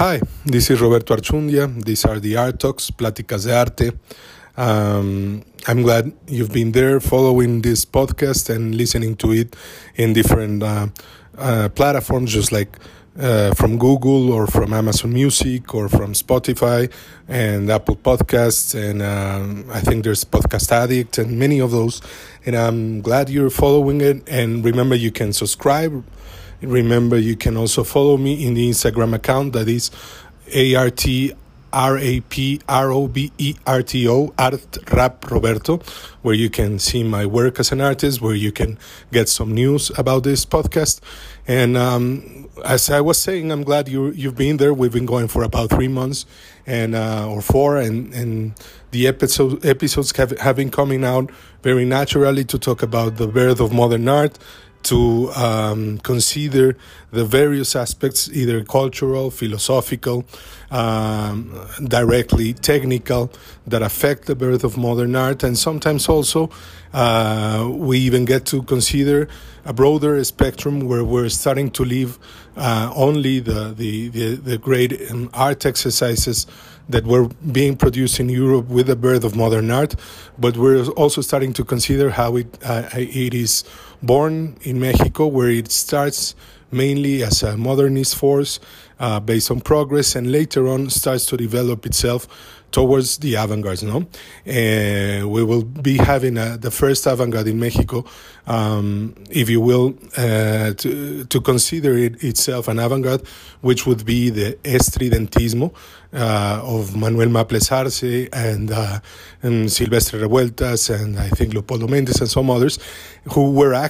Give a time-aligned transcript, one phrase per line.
[0.00, 1.68] Hi, this is Roberto Archundia.
[1.84, 3.92] These are the Art Talks, Pláticas de Arte.
[4.56, 9.54] Um, I'm glad you've been there following this podcast and listening to it
[9.96, 10.86] in different uh,
[11.36, 12.78] uh, platforms, just like
[13.20, 16.90] uh, from Google or from Amazon Music or from Spotify
[17.28, 18.74] and Apple Podcasts.
[18.74, 22.00] And um, I think there's Podcast Addict and many of those.
[22.46, 24.26] And I'm glad you're following it.
[24.26, 26.02] And remember, you can subscribe
[26.62, 29.90] Remember, you can also follow me in the Instagram account that is
[30.52, 31.32] A R T
[31.72, 35.78] R A P R O B E R T O, Art Rap Roberto,
[36.22, 38.78] where you can see my work as an artist, where you can
[39.12, 41.00] get some news about this podcast.
[41.46, 44.74] And um, as I was saying, I'm glad you you've been there.
[44.74, 46.26] We've been going for about three months,
[46.66, 48.52] and uh, or four, and and
[48.90, 51.30] the episode episodes have have been coming out
[51.62, 54.38] very naturally to talk about the birth of modern art
[54.82, 56.76] to um, consider
[57.10, 60.24] the various aspects, either cultural, philosophical,
[60.70, 63.32] um, directly technical,
[63.66, 65.42] that affect the birth of modern art.
[65.42, 66.50] And sometimes also
[66.92, 69.28] uh, we even get to consider
[69.64, 72.18] a broader spectrum where we're starting to leave
[72.56, 76.46] uh, only the, the, the, the great um, art exercises
[76.88, 79.94] that were being produced in Europe with the birth of modern art,
[80.38, 83.64] but we're also starting to consider how it, uh, it is
[84.02, 86.34] born in Mexico, where it starts
[86.72, 88.60] mainly as a modernist force
[88.98, 92.28] uh, based on progress and later on starts to develop itself
[92.70, 93.82] towards the avant-garde.
[93.82, 98.04] No, uh, we will be having a, the first avant-garde in Mexico,
[98.46, 103.22] um, if you will, uh, to to consider it itself an avant-garde,
[103.60, 105.74] which would be the estridentismo
[106.12, 109.00] uh, of Manuel Maples Arce and, uh,
[109.42, 112.78] and Silvestre Revueltas and I think Leopoldo Méndez and some others,
[113.32, 113.89] who were active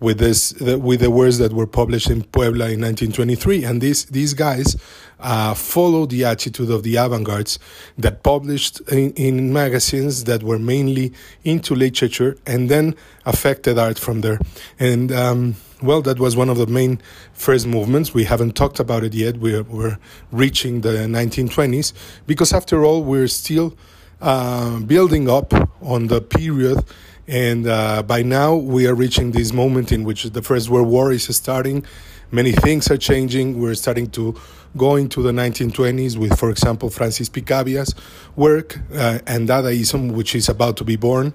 [0.00, 4.34] with this with the words that were published in Puebla in 1923 and these these
[4.34, 4.76] guys
[5.20, 7.58] uh, followed the attitude of the avant-gardes
[7.96, 11.12] that published in, in, magazines that were mainly
[11.44, 12.94] into literature and then
[13.24, 14.38] affected art from there.
[14.78, 17.00] And um, well that was one of the main
[17.32, 18.12] first movements.
[18.12, 19.38] We haven't talked about it yet.
[19.38, 19.98] We're, we're
[20.30, 21.94] reaching the 1920s
[22.26, 23.74] because after all we're still
[24.20, 26.84] uh, building up on the period
[27.26, 31.10] and uh, by now, we are reaching this moment in which the First World War
[31.12, 31.84] is starting.
[32.30, 33.60] Many things are changing.
[33.60, 34.34] We're starting to
[34.76, 37.94] go into the 1920s with, for example, Francis Picabia's
[38.34, 41.28] work uh, and Dadaism, which is about to be born.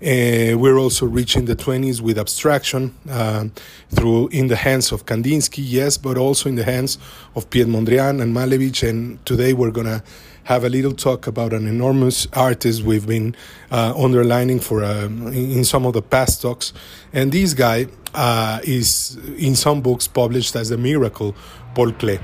[0.00, 3.46] Uh, we're also reaching the 20s with abstraction uh,
[3.88, 6.98] through in the hands of Kandinsky, yes, but also in the hands
[7.34, 8.86] of Piet Mondrian and Malevich.
[8.86, 10.02] And today we're going to
[10.44, 13.36] have a little talk about an enormous artist we've been
[13.70, 16.72] uh, underlining for uh, in some of the past talks.
[17.12, 21.34] And this guy uh, is in some books published as the miracle
[21.74, 22.20] Paul Klee.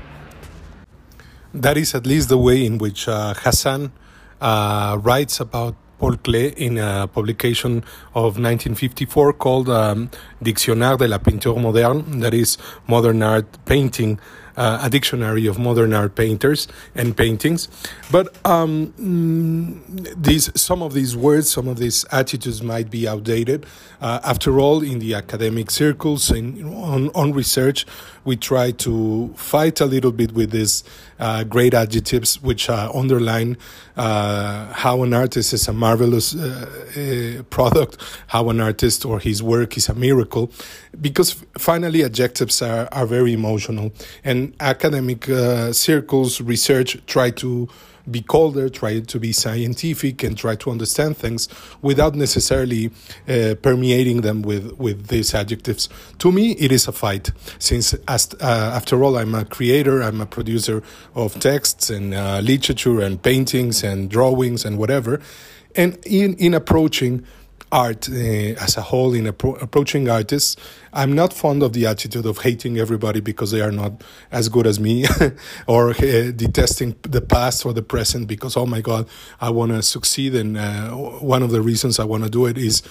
[1.53, 3.91] That is at least the way in which uh, Hazan
[4.41, 10.09] uh, writes about Paul Klee in a publication of 1954 called um,
[10.41, 12.57] Dictionnaire de la Peinture Moderne, that is
[12.87, 14.19] modern art painting
[14.59, 17.69] uh, a dictionary of modern art painters and paintings.
[18.11, 23.65] But um, mm, these, some of these words, some of these attitudes might be outdated.
[24.01, 27.85] Uh, after all, in the academic circles and on, on research,
[28.25, 30.83] we try to fight a little bit with these
[31.19, 33.57] uh, great adjectives which uh, underline
[33.97, 37.97] uh, how an artist is a marvelous uh, product,
[38.27, 40.51] how an artist or his work is a miracle,
[41.01, 43.91] because finally adjectives are, are very emotional.
[44.23, 47.67] And academic uh, circles, research try to
[48.11, 51.47] be colder, try to be scientific, and try to understand things
[51.81, 52.91] without necessarily
[53.27, 55.89] uh, permeating them with, with these adjectives.
[56.19, 60.21] To me, it is a fight, since as, uh, after all, I'm a creator, I'm
[60.21, 60.83] a producer
[61.15, 65.21] of texts and uh, literature and paintings and drawings and whatever.
[65.75, 67.25] And in, in approaching
[67.71, 70.55] art uh, as a whole in appro- approaching artists.
[70.91, 74.65] I'm not fond of the attitude of hating everybody because they are not as good
[74.65, 75.05] as me
[75.67, 79.07] or uh, detesting the past or the present because, oh my God,
[79.39, 80.33] I want to succeed.
[80.35, 82.81] And uh, one of the reasons I want to do it is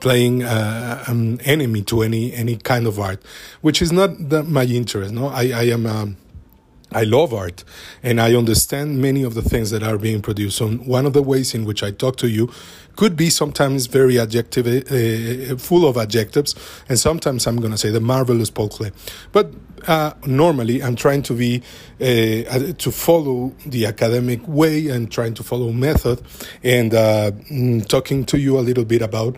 [0.00, 3.22] playing uh, an enemy to any, any kind of art,
[3.62, 5.14] which is not the, my interest.
[5.14, 5.86] No, I, I am.
[5.86, 6.16] Um,
[6.92, 7.64] I love art
[8.02, 10.58] and I understand many of the things that are being produced.
[10.58, 12.50] So one of the ways in which I talk to you
[12.94, 16.54] could be sometimes very adjective, uh, full of adjectives,
[16.88, 18.92] and sometimes I'm going to say the marvelous Paul Klee.
[19.32, 19.52] But
[19.86, 21.62] uh, normally, I'm trying to be
[22.00, 26.22] uh, to follow the academic way and trying to follow method,
[26.62, 29.36] and uh, mm, talking to you a little bit about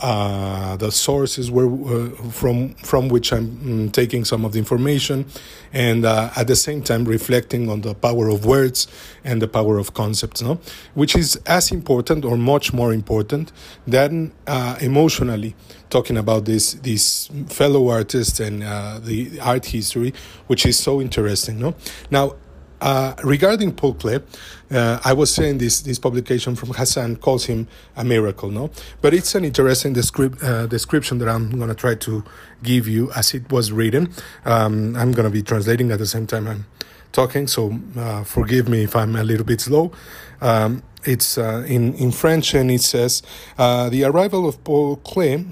[0.00, 5.26] uh, the sources where uh, from from which I'm mm, taking some of the information,
[5.72, 8.88] and uh, at the same time reflecting on the power of words
[9.24, 10.60] and the power of concepts, no,
[10.94, 13.52] which is as important or much more important
[13.86, 15.54] than uh, emotionally
[15.88, 20.12] talking about this these fellow artists and uh, the art history,
[20.46, 21.74] which is so interesting, no.
[22.10, 22.34] Now
[22.80, 24.22] uh, regarding Paul Klee,
[24.70, 28.70] uh, I was saying this this publication from Hazan calls him a miracle, no?
[29.00, 32.24] But it's an interesting uh, description that I'm going to try to
[32.62, 34.12] give you as it was written.
[34.44, 36.66] Um, I'm going to be translating at the same time I'm
[37.12, 39.92] talking, so uh, forgive me if I'm a little bit slow.
[40.40, 43.22] Um, it's uh, in in French, and it says
[43.56, 45.46] the arrival of Paul Klee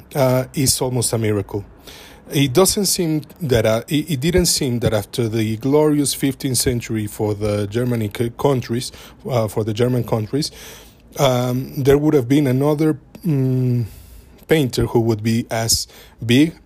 [0.55, 1.65] is almost a miracle
[2.31, 7.07] it doesn't seem that uh, it, it, didn't seem that after the glorious 15th century
[7.07, 8.93] for the Germanic countries,
[9.29, 10.51] uh, for the German countries,
[11.19, 13.87] um, there would have been another um,
[14.49, 15.87] painter who would be as
[16.25, 16.59] big.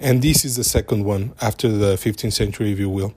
[0.00, 3.14] And this is the second one after the 15th century, if you will.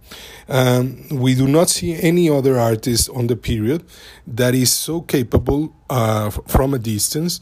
[0.50, 3.84] Um, we do not see any other artist on the period
[4.26, 7.40] that is so capable uh, from a distance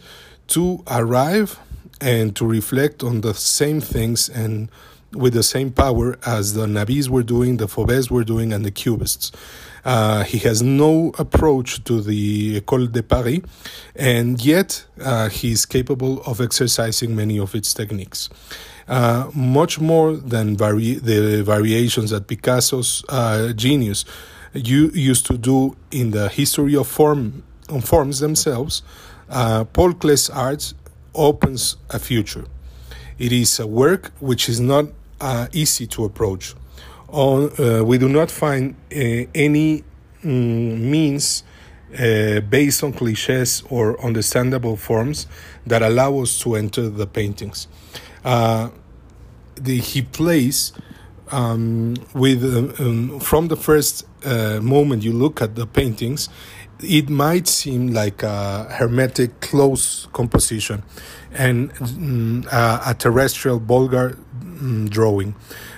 [0.47, 1.57] to arrive
[2.01, 4.69] and to reflect on the same things and
[5.13, 8.71] with the same power as the Nabis were doing, the Fauvets were doing, and the
[8.71, 9.31] Cubists.
[9.83, 13.39] Uh, he has no approach to the École de Paris,
[13.95, 18.29] and yet uh, he is capable of exercising many of its techniques.
[18.87, 24.03] Uh, much more than vari- the variations that Picasso's uh, genius
[24.53, 28.81] you used to do in the history of form on forms themselves,
[29.29, 30.73] uh, Paul Klee's arts
[31.19, 32.45] opens a future.
[33.19, 34.85] It is a work which is not
[35.19, 36.55] uh, easy to approach.
[37.09, 38.95] On, uh, we do not find uh,
[39.35, 39.83] any
[40.23, 41.43] mm, means
[41.97, 45.27] uh, based on cliches or understandable forms
[45.67, 47.67] that allow us to enter the paintings.
[48.23, 48.69] Uh,
[49.55, 50.71] the, he plays
[51.31, 54.05] um, with uh, um, from the first
[54.61, 56.27] moment you look at the paintings
[56.81, 60.83] it might seem like a hermetic close composition
[61.31, 65.35] and mm, a, terrestrial vulgar mm, drawing.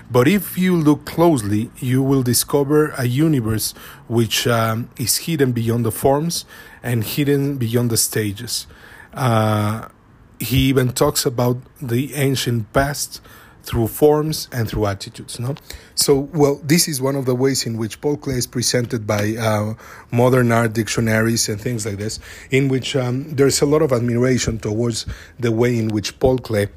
[0.09, 3.73] But if you look closely, you will discover a universe
[4.07, 6.45] which um, is hidden beyond the forms
[6.83, 8.67] and hidden beyond the stages.
[9.13, 9.87] Uh,
[10.39, 13.21] he even talks about the ancient past
[13.63, 15.39] through forms and through attitudes.
[15.39, 15.55] No,
[15.95, 19.35] so well, this is one of the ways in which Paul Klee is presented by
[19.35, 19.73] uh,
[20.11, 22.19] modern art dictionaries and things like this,
[22.49, 25.05] in which um, there's a lot of admiration towards
[25.39, 26.69] the way in which Paul Klee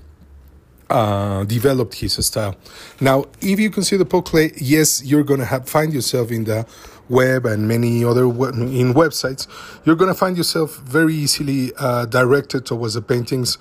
[0.91, 2.57] uh, developed his style.
[3.01, 6.67] Now, if you consider Paul Klee, yes, you're going to find yourself in the
[7.09, 9.47] web and many other in websites.
[9.85, 13.59] You're going to find yourself very easily uh, directed towards the paintings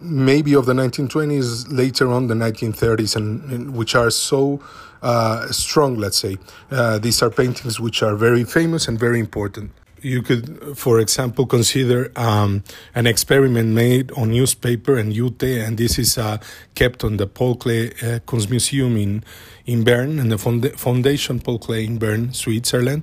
[0.00, 4.60] maybe of the 1920s, later on the 1930s, and, and which are so
[5.02, 6.36] uh, strong, let's say.
[6.70, 9.70] Uh, these are paintings which are very famous and very important.
[10.02, 12.62] You could, for example, consider um,
[12.94, 16.38] an experiment made on newspaper and jute, and this is uh,
[16.74, 19.24] kept on the Paul Klee uh, Kunstmuseum in
[19.68, 23.02] in Bern and the Foundation Paul Klee in Bern, Switzerland.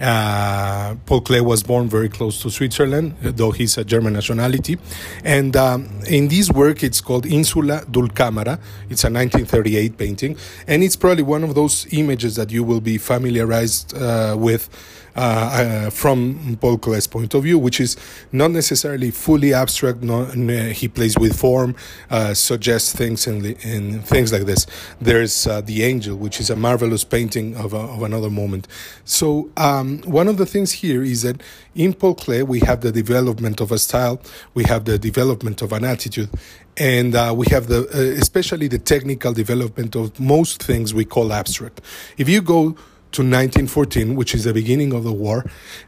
[0.00, 4.78] Uh, Paul Klee was born very close to Switzerland, though he's a German nationality.
[5.22, 8.58] And um, in this work, it's called Insula Dulcamara.
[8.88, 12.96] It's a 1938 painting, and it's probably one of those images that you will be
[12.96, 14.70] familiarized uh, with.
[15.16, 17.96] Uh, uh, from Paul point of view, which is
[18.32, 20.02] not necessarily fully abstract.
[20.02, 21.74] No, he plays with form,
[22.10, 24.66] uh, suggests things and, things like this.
[25.00, 28.68] There's uh, the angel Angel, which is a marvelous painting of, a, of another moment.
[29.04, 31.42] So, um, one of the things here is that
[31.74, 34.20] in Paul Klee, we have the development of a style,
[34.54, 36.28] we have the development of an attitude,
[36.76, 41.32] and uh, we have the uh, especially the technical development of most things we call
[41.32, 41.80] abstract.
[42.18, 42.76] If you go
[43.16, 45.44] to 1914, which is the beginning of the war,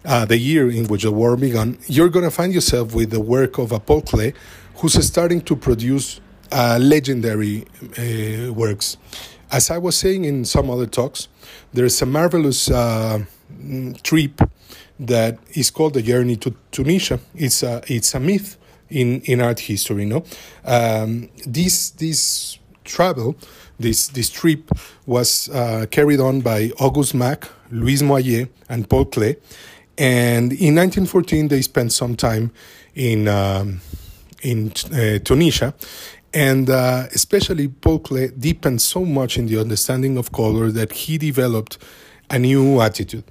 [0.06, 3.20] uh, the year in which the war began, you're going to find yourself with the
[3.20, 4.35] work of a Paul Klee,
[4.76, 6.20] who's starting to produce
[6.50, 7.66] uh, legendary
[7.99, 8.97] uh, works.
[9.50, 11.28] As I was saying in some other talks,
[11.75, 13.25] there is a marvelous uh,
[14.02, 14.40] trip
[14.99, 17.20] that is called the journey to Tunisia.
[17.35, 18.56] It's a it's a myth
[18.88, 20.06] in, in art history.
[20.06, 20.25] No,
[20.64, 23.37] um, this this travel,
[23.78, 24.70] this this trip
[25.06, 29.37] was uh, carried on by Auguste Macke, Louise Moilliet, and Paul Klee,
[29.97, 32.50] and in 1914 they spent some time
[32.94, 33.28] in.
[33.28, 33.80] Um,
[34.42, 35.75] in uh, Tunisia,
[36.32, 41.18] and uh, especially Paul Klee deepened so much in the understanding of color that he
[41.18, 41.78] developed
[42.30, 43.25] a new attitude.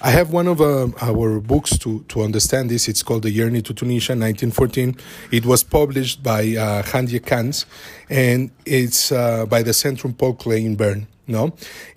[0.00, 2.88] I have one of uh, our books to, to understand this.
[2.88, 4.96] It's called The Journey to Tunisia, 1914.
[5.32, 7.64] It was published by uh, Hatje Cantz,
[8.08, 11.06] and it's uh, by the Zentrum Paul Klee in Bern.
[11.26, 11.54] No,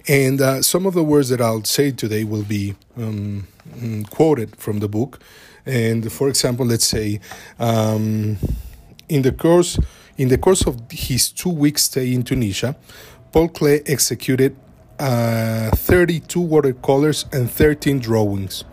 [0.08, 4.56] and uh, some of the words that I'll say today will be um, mm, quoted
[4.56, 5.20] from the book.
[5.66, 7.20] And for example, let's say
[7.60, 8.38] um,
[9.10, 9.78] in the course
[10.18, 12.78] in the course of his two week stay in Tunisia,
[13.34, 14.56] Paul Klee executed
[15.00, 18.64] uh, 32 watercolors and 13 drawings.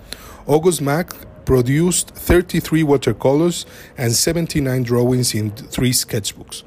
[0.46, 1.14] August Macke
[1.44, 3.66] produced 33 watercolors
[3.96, 6.62] and 79 drawings in three sketchbooks.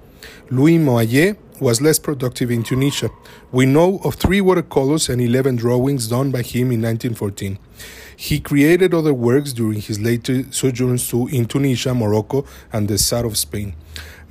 [0.50, 3.10] Louis Moilliet was less productive in Tunisia.
[3.52, 7.58] We know of three watercolors and 11 drawings done by him in 1914.
[8.16, 13.26] He created other works during his later sojourns to, in Tunisia, Morocco, and the south
[13.26, 13.76] of Spain.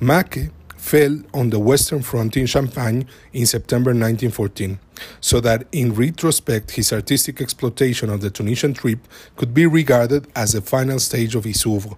[0.01, 0.51] Macke
[0.87, 4.79] fell on the Western Front in Champagne in September 1914,
[5.19, 8.99] so that in retrospect his artistic exploitation of the Tunisian trip
[9.35, 11.97] could be regarded as the final stage of his oeuvre.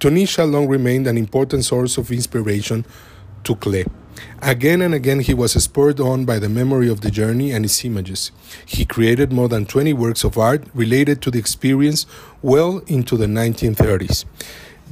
[0.00, 2.86] Tunisia long remained an important source of inspiration
[3.44, 3.86] to Klee.
[4.40, 7.84] Again and again, he was spurred on by the memory of the journey and its
[7.84, 8.32] images.
[8.64, 12.06] He created more than 20 works of art related to the experience
[12.40, 14.24] well into the 1930s.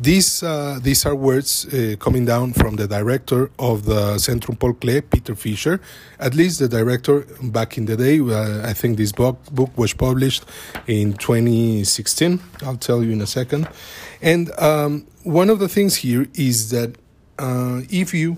[0.00, 5.08] These, uh, these are words uh, coming down from the director of the Zentrum Klee,
[5.08, 5.80] Peter Fischer.
[6.18, 8.18] At least the director back in the day.
[8.18, 10.44] Uh, I think this book, book was published
[10.88, 12.40] in 2016.
[12.62, 13.68] I'll tell you in a second.
[14.20, 16.96] And um, one of the things here is that
[17.38, 18.36] uh, if you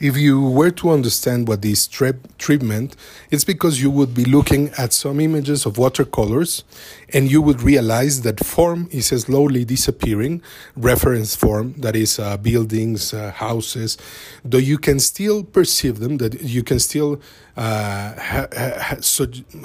[0.00, 2.96] if you were to understand what this trip meant,
[3.30, 6.64] it's because you would be looking at some images of watercolors
[7.12, 10.42] and you would realize that form is slowly disappearing,
[10.76, 13.96] reference form, that is, uh, buildings, uh, houses,
[14.44, 17.20] though you can still perceive them, that you can still
[17.56, 18.98] uh, ha- ha-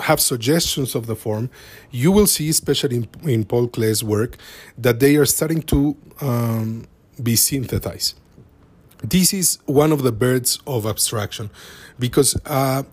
[0.04, 1.50] have suggestions of the form,
[1.90, 4.38] you will see, especially in, in Paul Klee's work,
[4.78, 6.86] that they are starting to um,
[7.22, 8.19] be synthesized
[9.04, 11.50] this is one of the birds of abstraction
[12.00, 12.84] because uh,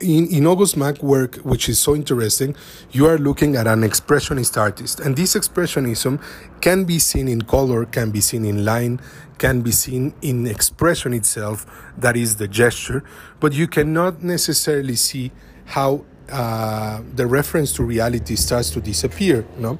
[0.00, 2.56] in, in August Macke work, which is so interesting,
[2.90, 5.00] you are looking at an expressionist artist.
[5.00, 6.20] And this expressionism
[6.60, 9.00] can be seen in color, can be seen in line,
[9.38, 13.04] can be seen in expression itself, that is the gesture,
[13.38, 15.30] but you cannot necessarily see
[15.66, 19.46] how uh, the reference to reality starts to disappear.
[19.58, 19.78] No,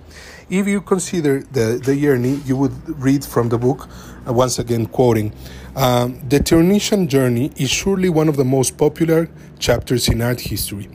[0.48, 2.72] if you consider the the journey, you would
[3.02, 3.88] read from the book,
[4.28, 5.32] uh, once again quoting,
[5.74, 10.88] um, the Tunisian journey is surely one of the most popular chapters in art history.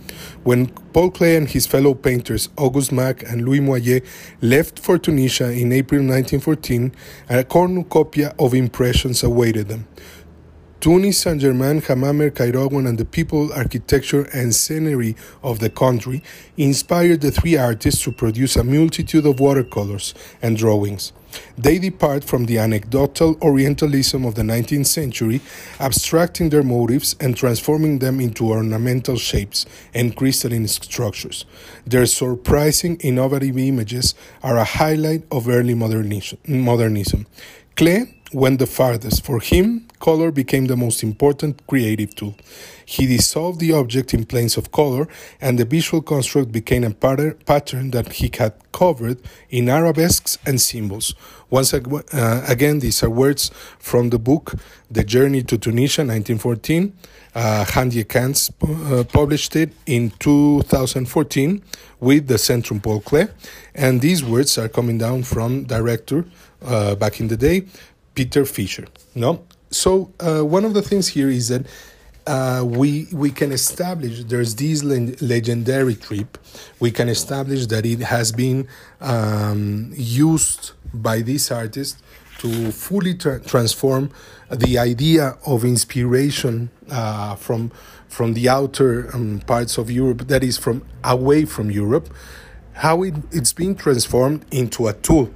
[0.43, 4.05] When Paul Klee and his fellow painters Auguste Macke and Louis Moilliet
[4.41, 6.93] left for Tunisia in April 1914,
[7.29, 9.87] a cornucopia of impressions awaited them.
[10.81, 16.23] Tunis, Saint Germain, Hammamet, Kairouan, and the people, architecture, and scenery of the country
[16.57, 21.13] inspired the three artists to produce a multitude of watercolors and drawings.
[21.55, 25.41] They depart from the anecdotal Orientalism of the 19th century,
[25.79, 31.45] abstracting their motives and transforming them into ornamental shapes and crystalline structures.
[31.85, 37.27] Their surprising, innovative images are a highlight of early modernism.
[37.75, 39.23] Klee went the farthest.
[39.23, 42.35] For him, color became the most important creative tool.
[42.85, 45.07] He dissolved the object in planes of color,
[45.39, 51.15] and the visual construct became a pattern that he had covered in arabesques and symbols.
[51.49, 54.55] Once uh, again, these are words from the book
[54.89, 56.93] The Journey to Tunisia, 1914.
[57.33, 61.61] Uh, Hatje Cantz uh, published it in 2014
[62.01, 63.29] with the Zentrum Paul Klee,
[63.73, 66.25] and these words are coming down from director
[66.65, 67.63] uh, back in the day,
[68.15, 68.85] Peter Fischer.
[69.15, 71.65] No, so uh, one of the things here is that
[72.27, 76.37] uh, we we can establish there's this le- legendary trip.
[76.79, 78.67] We can establish that it has been
[78.99, 82.03] um, used by this artist
[82.39, 84.11] to fully tra- transform
[84.49, 87.71] the idea of inspiration uh, from
[88.07, 92.13] from the outer um, parts of Europe, that is from away from Europe,
[92.81, 95.29] how it, it's been transformed into a tool.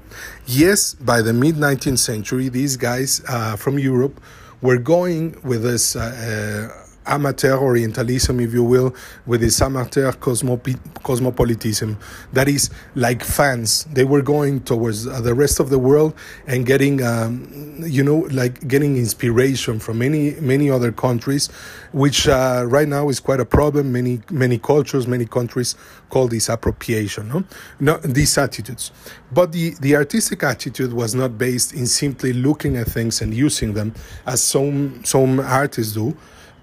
[0.47, 4.19] Yes, by the mid 19th century, these guys uh, from Europe
[4.61, 8.95] were going with this uh, uh amateur Orientalism, if you will,
[9.25, 11.97] with this amateur cosmopi- cosmopolitism.
[12.33, 13.85] That is like fans.
[13.85, 16.15] They were going towards uh, the rest of the world
[16.47, 21.47] and getting, um, you know, like getting inspiration from many many other countries,
[21.91, 23.91] which uh, right now is quite a problem.
[23.91, 25.75] Many many cultures, many countries
[26.09, 27.27] call this appropriation.
[27.29, 27.43] No,
[27.79, 28.91] no these attitudes.
[29.31, 33.73] But the the artistic attitude was not based in simply looking at things and using
[33.73, 33.93] them
[34.25, 36.15] as some some artists do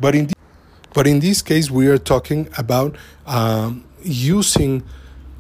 [0.03, 0.29] but in
[0.95, 4.83] But in this case, we are talking about um, using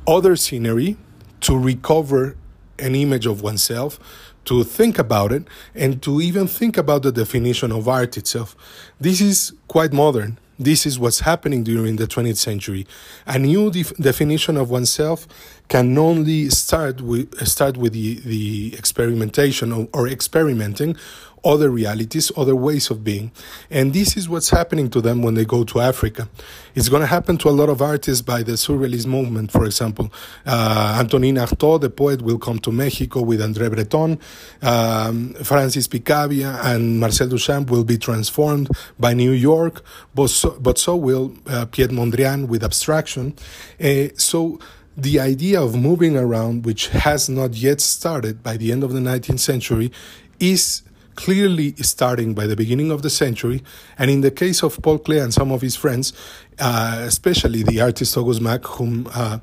[0.06, 0.96] other scenery
[1.40, 2.36] to recover
[2.78, 3.98] an image of oneself,
[4.46, 8.56] to think about it, and to even think about the definition of art itself.
[8.98, 10.38] This is quite modern.
[10.58, 12.86] This is what's happening during the 20th century.
[13.26, 15.26] A new def- definition of oneself
[15.68, 20.96] can only start with start with the, the experimentation or, or experimenting
[21.44, 23.32] other realities, other ways of being.
[23.70, 26.28] And this is what's happening to them when they go to Africa.
[26.74, 30.12] It's going to happen to a lot of artists by the Surrealist movement, for example.
[30.46, 34.18] Uh, Antonin Artaud, the poet, will come to Mexico with André Breton.
[34.62, 39.82] Um, Francis Picabia and Marcel Duchamp will be transformed by New York,
[40.14, 43.34] but so, but so will uh, Piet Mondrian with abstraction.
[43.82, 44.60] Uh, so
[44.96, 49.00] the idea of moving around, which has not yet started by the end of the
[49.00, 49.90] 19th century,
[50.38, 50.82] is
[51.14, 53.62] clearly starting by the beginning of the century.
[53.98, 56.12] And in the case of Paul Klee and some of his friends,
[56.58, 59.38] uh, especially the artist August Macke, whom uh,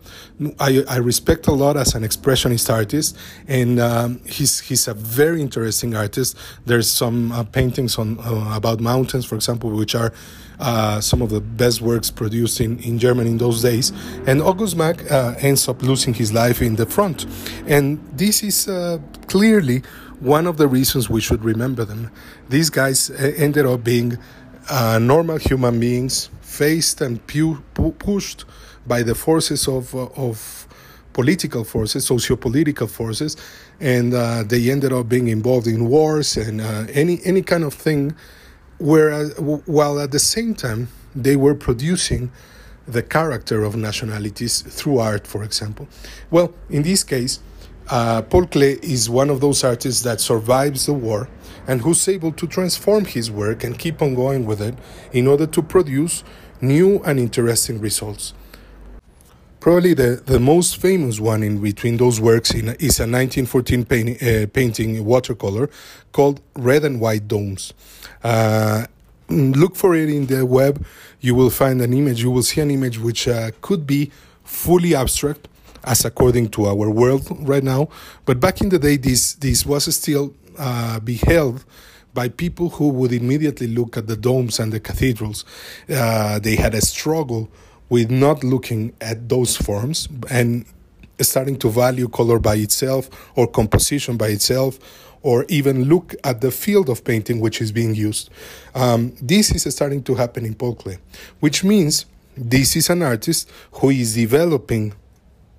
[0.59, 5.41] I, I, respect a lot as an expressionist artist, and um, he's he's a very
[5.41, 6.37] interesting artist.
[6.65, 10.13] There's some uh, paintings on uh, about mountains, for example, which are
[10.59, 13.91] uh, some of the best works produced in, in Germany in those days.
[14.27, 17.25] And August Macke uh, ends up losing his life in the front,
[17.65, 18.69] and this is
[19.27, 19.83] clearly
[20.19, 22.11] one of the reasons we should remember them.
[22.49, 24.17] These guys uh, ended up being
[24.69, 28.45] uh, normal human beings, faced and pu- pushed
[28.85, 30.67] by the forces of, uh, of
[31.13, 33.37] political forces, socio-political forces,
[33.79, 37.73] and uh, they ended up being involved in wars and uh, any any kind of
[37.73, 38.15] thing.
[38.77, 42.31] Whereas, while at the same time they were producing
[42.87, 45.87] the character of nationalities through art, for example.
[46.31, 47.39] Well, in this case,
[47.89, 51.27] uh, Paul Klee is one of those artists that survives the war
[51.67, 54.75] and who's able to transform his work and keep on going with it
[55.11, 56.23] in order to produce
[56.61, 58.33] new and interesting results.
[59.59, 64.23] Probably the, the most famous one in between those works in, is a 1914 paint,
[64.23, 65.69] uh, painting watercolor
[66.11, 67.73] called Red and White Domes.
[68.23, 68.85] Uh,
[69.27, 70.85] look for it in the web.
[71.19, 72.23] You will find an image.
[72.23, 74.11] You will see an image which uh, could be
[74.45, 75.49] fully abstract
[75.83, 77.89] as according to our world right now.
[78.25, 81.65] But back in the day, this this was still uh, beheld
[82.13, 85.45] by people who would immediately look at the domes and the cathedrals.
[85.89, 87.49] Uh, they had a struggle
[87.89, 90.65] with not looking at those forms and
[91.21, 94.79] starting to value color by itself or composition by itself
[95.21, 98.29] or even look at the field of painting which is being used.
[98.73, 100.97] Um, this is starting to happen in Paul Klee,
[101.39, 102.05] which means
[102.37, 104.93] this is an artist who is developing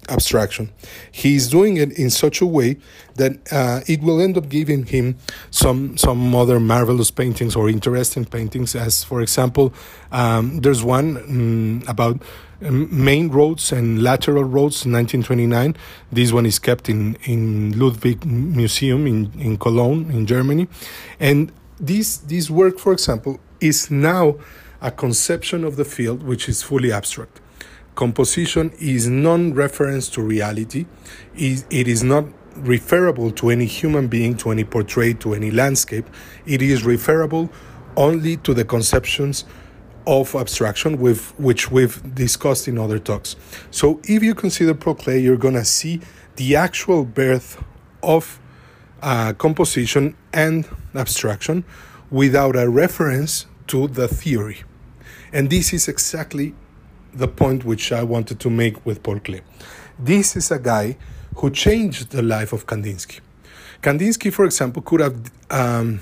[0.08, 0.70] abstraction.
[1.10, 2.78] He's doing it in such a way
[3.16, 5.16] that uh, it will end up giving him
[5.50, 8.74] some some other marvelous paintings or interesting paintings.
[8.74, 9.72] As for example,
[10.12, 12.22] um, there's one um, about
[12.64, 15.76] um, main roads and lateral roads, 1929.
[16.12, 20.68] This one is kept in in Ludwig Museum in in Cologne, in Germany,
[21.18, 24.36] and this this work, for example, is now
[24.82, 27.40] a conception of the field which is fully abstract
[28.00, 30.86] composition is non reference to reality,
[31.36, 32.24] it is not
[32.56, 36.06] referable to any human being, to any portrait, to any landscape.
[36.46, 37.50] It is referable
[37.98, 39.44] only to the conceptions
[40.06, 43.36] of abstraction with which we've discussed in other talks.
[43.70, 46.00] So if you consider Klee, you're gonna see
[46.36, 47.62] the actual birth
[48.02, 48.40] of
[49.02, 51.64] uh, composition and abstraction
[52.10, 54.62] without a reference to the theory.
[55.34, 56.54] And this is exactly
[57.12, 59.40] the point which I wanted to make with Paul Klee.
[59.98, 60.96] This is a guy
[61.36, 63.20] who changed the life of Kandinsky.
[63.82, 66.00] Kandinsky, for example, could have um,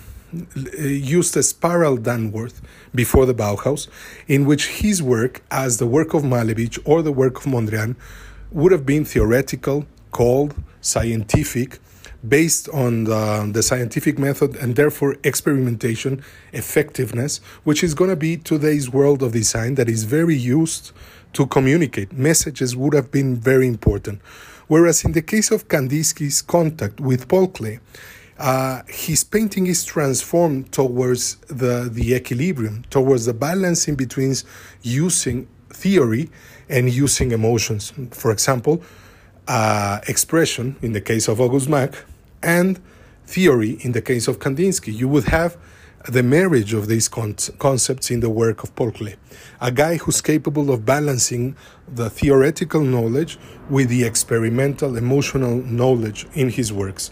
[0.78, 2.52] used a spiral downward
[2.94, 3.88] before the Bauhaus,
[4.26, 7.96] in which his work, as the work of Malevich or the work of Mondrian,
[8.50, 11.78] would have been theoretical, cold, scientific,
[12.26, 18.36] based on the, the scientific method and therefore experimentation effectiveness, which is going to be
[18.36, 20.92] today's world of design that is very used
[21.32, 22.12] to communicate.
[22.12, 24.20] Messages would have been very important.
[24.66, 27.80] Whereas in the case of Kandinsky's contact with Paul Klee,
[28.38, 34.34] uh, his painting is transformed towards the, the equilibrium, towards the balancing between
[34.82, 36.30] using theory
[36.68, 37.92] and using emotions.
[38.10, 38.82] For example,
[39.48, 41.96] uh, expression in the case of August Macke
[42.42, 42.80] and
[43.26, 44.94] theory in the case of Kandinsky.
[44.94, 45.56] You would have
[46.08, 49.16] the marriage of these con- concepts in the work of Paul Klee,
[49.60, 51.56] a guy who's capable of balancing
[51.86, 57.10] the theoretical knowledge with the experimental, emotional knowledge in his works.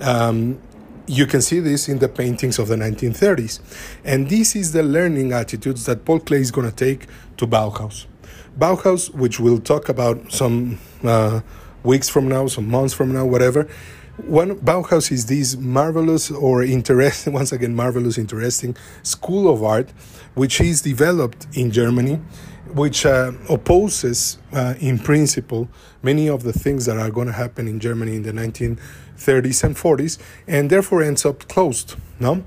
[0.00, 0.60] Um,
[1.06, 3.60] you can see this in the paintings of the 1930s.
[4.04, 8.06] And this is the learning attitudes that Paul is going to take to Bauhaus.
[8.58, 11.40] Bauhaus, which we'll talk about some uh,
[11.86, 13.68] weeks from now, some months from now, whatever.
[14.18, 19.90] One Bauhaus is this marvelous or interesting, once again, marvelous, interesting school of art,
[20.34, 22.16] which is developed in Germany,
[22.72, 25.68] which uh, opposes, uh, in principle,
[26.02, 29.76] many of the things that are going to happen in Germany in the 1930s and
[29.76, 30.18] 40s,
[30.48, 31.94] and therefore ends up closed.
[32.18, 32.42] No,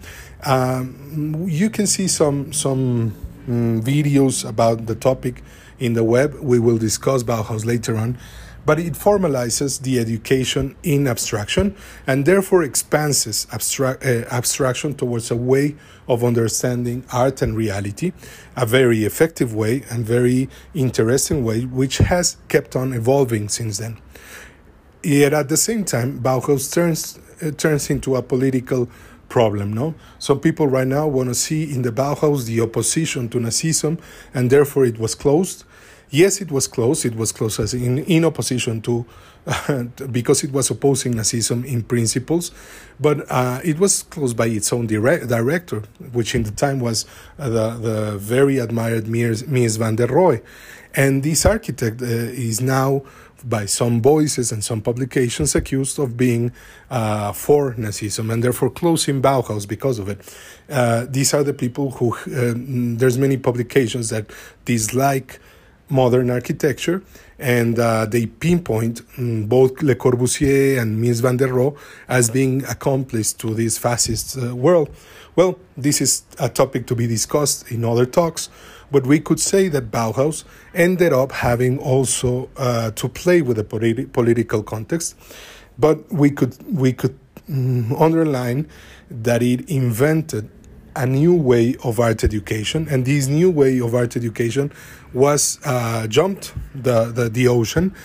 [0.45, 3.13] um, you can see some some
[3.47, 5.43] um, videos about the topic
[5.77, 6.33] in the web.
[6.41, 8.17] We will discuss Bauhaus later on.
[8.69, 15.35] But it formalizes the education in abstraction and therefore expands abstract, uh, abstraction towards a
[15.35, 15.75] way
[16.07, 18.11] of understanding art and reality,
[18.55, 23.97] a very effective way and very interesting way, which has kept on evolving since then.
[25.01, 28.87] Yet at the same time, Bauhaus turns, uh, turns into a political
[29.29, 33.37] problem no some people right now want to see in the bauhaus the opposition to
[33.37, 33.99] nazism
[34.33, 35.65] and therefore it was closed
[36.11, 37.05] Yes, it was close.
[37.05, 39.05] It was close as in, in opposition to,
[39.45, 42.51] uh, because it was opposing Nazism in principles,
[42.99, 47.05] but uh, it was closed by its own direct, director, which in the time was
[47.37, 50.41] uh, the, the very admired Mies, van der Rohe.
[50.95, 53.03] And this architect uh, is now,
[53.43, 56.51] by some voices and some publications, accused of being
[56.89, 60.35] uh, for Nazism and therefore closing Bauhaus because of it.
[60.67, 64.25] Uh, these are the people who, there's many publications that
[64.65, 65.39] dislike
[65.89, 67.01] modern architecture,
[67.37, 72.63] and uh, they pinpoint um, both Le Corbusier and Mies van der Rohe as being
[72.65, 74.89] accomplices to this fascist uh, world.
[75.35, 78.49] Well, this is a topic to be discussed in other talks,
[78.91, 83.63] but we could say that Bauhaus ended up having also uh, to play with the
[83.63, 85.15] politi- political context,
[85.77, 88.67] but we could we could um, underline
[89.09, 90.49] that it invented
[90.99, 94.69] a new way of art education, and this new way of art education
[95.13, 97.95] was uh, jumped the, the, the ocean,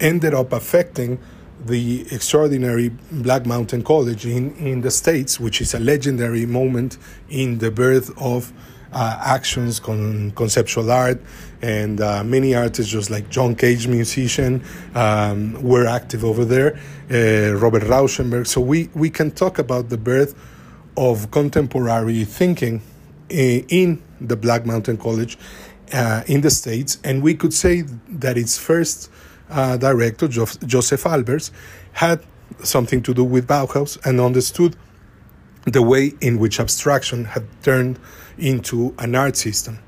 [0.00, 1.20] ended up affecting
[1.64, 6.98] the extraordinary Black Mountain College in, in the States, which is a legendary moment
[7.30, 8.52] in the birth of
[8.92, 11.20] uh, actions, con- conceptual art,
[11.62, 14.64] and uh, many artists, just like John Cage, musician,
[14.96, 16.76] um, were active over there.
[17.08, 18.48] Uh, Robert Rauschenberg.
[18.48, 20.34] So we we can talk about the birth
[20.96, 22.82] of contemporary thinking
[23.28, 25.38] in the Black Mountain College
[25.92, 29.10] uh, in the States, and we could say that its first
[29.50, 31.50] uh, director, jo- Josef Albers,
[31.92, 32.22] had
[32.62, 34.76] something to do with Bauhaus and understood
[35.64, 37.98] the way in which abstraction had turned
[38.38, 39.78] into an art system.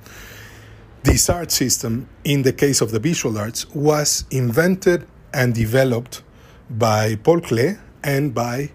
[1.02, 6.22] This art system, in the case of the visual arts, was invented and developed
[6.70, 8.70] by Paul Klee and by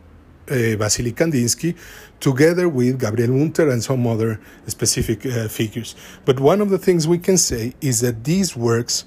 [0.50, 1.76] uh, Vasily Kandinsky,
[2.20, 5.96] together with Gabriel Munter and some other specific uh, figures.
[6.26, 9.06] But one of the things we can say is that these works,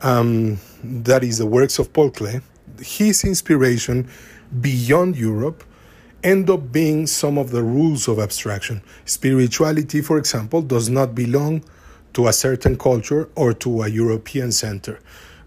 [0.00, 2.42] um, that is the works of Paul Klee,
[2.80, 4.08] his inspiration
[4.60, 5.64] beyond Europe,
[6.22, 8.82] end up being some of the rules of abstraction.
[9.04, 11.62] Spirituality, for example, does not belong
[12.14, 14.98] to a certain culture or to a European center.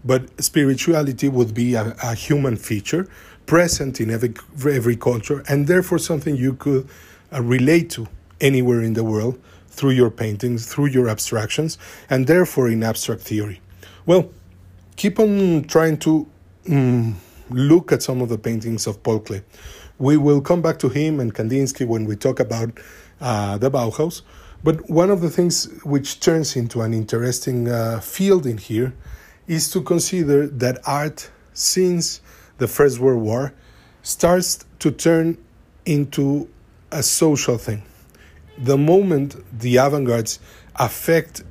[0.04, 3.08] But spirituality would be a, a human feature
[3.52, 4.32] present in every,
[4.64, 6.88] every culture and therefore something you could
[7.34, 8.08] uh, relate to
[8.40, 9.38] anywhere in the world
[9.68, 11.76] through your paintings, through your abstractions,
[12.08, 13.60] and therefore in abstract theory.
[14.06, 14.30] Well,
[14.96, 16.26] keep on trying to
[16.70, 17.16] um,
[17.50, 19.42] look at some of the paintings of Paul Klee.
[19.98, 22.70] We will come back to him and Kandinsky when we talk about
[23.20, 24.22] uh, the Bauhaus.
[24.64, 28.94] But one of the things which turns into an interesting uh, field in here
[29.46, 32.22] is to consider that art, since
[32.58, 33.52] the First World War,
[34.02, 35.38] starts to turn
[35.84, 36.48] into
[36.90, 37.82] a social thing.
[38.58, 40.38] The moment the avant gardes
[40.76, 41.42] affect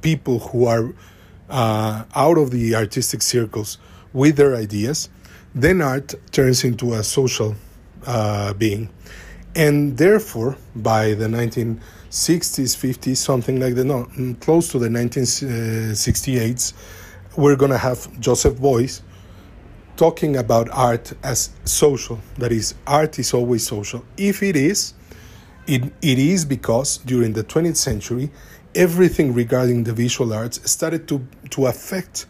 [0.00, 0.92] people who are
[1.48, 3.78] uh, out of the artistic circles
[4.12, 5.08] with their ideas,
[5.54, 7.54] then art turns into a social
[8.06, 8.88] uh, being.
[9.54, 11.80] And therefore, by the 1960s,
[12.10, 16.72] 50s, something like that, no, mm, close to the 1968s,
[17.36, 19.02] we're going to have Joseph Beuys
[19.98, 22.20] talking about art as social.
[22.38, 24.04] That is, art is always social.
[24.16, 24.94] If it is,
[25.66, 28.30] it, it is because during the 20th century,
[28.74, 32.26] everything regarding the visual arts started to, to affect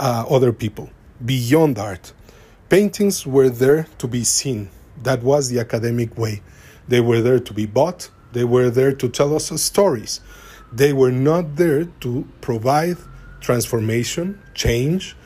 [0.00, 0.90] uh, other people
[1.24, 2.12] beyond art.
[2.68, 4.68] Paintings were there to be seen.
[5.04, 6.42] That was the academic way.
[6.88, 10.20] They were there to be bought, they were there to tell us stories.
[10.72, 12.98] They were not there to provide
[13.40, 15.16] transformation, change,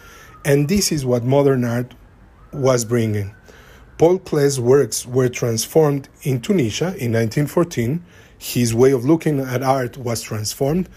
[0.45, 1.95] and this is what modern art
[2.53, 3.35] was bringing.
[3.99, 8.03] Paul Klee's works were transformed in Tunisia in 1914.
[8.39, 10.89] His way of looking at art was transformed.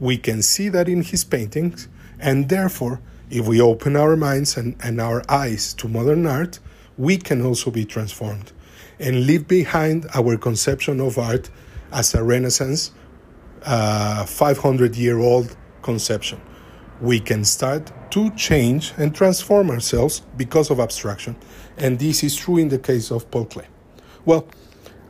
[0.00, 4.76] We can see that in his paintings, and therefore, if we open our minds and,
[4.82, 6.58] and our eyes to modern art,
[6.96, 8.52] we can also be transformed
[8.98, 11.50] and leave behind our conception of art
[11.92, 12.92] as a Renaissance,
[13.64, 16.40] uh, 500 year old conception.
[17.00, 21.36] We can start to change and transform ourselves because of abstraction.
[21.76, 23.66] And this is true in the case of Paul Klee.
[24.24, 24.46] Well,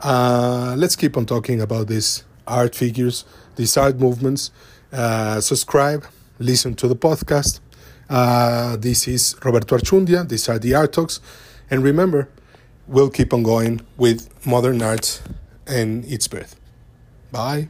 [0.02, 3.24] uh, let's keep on talking about these art figures,
[3.56, 4.50] these art movements.
[4.92, 6.04] Uh, subscribe,
[6.38, 7.60] listen to the podcast.
[8.08, 10.28] Uh, this is Roberto Archundia.
[10.28, 11.20] These are the Art Talks.
[11.70, 12.28] And remember,
[12.86, 15.22] we'll keep on going with modern art
[15.66, 16.56] and its birth.
[17.32, 17.68] Bye.